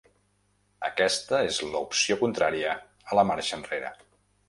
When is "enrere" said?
3.63-3.97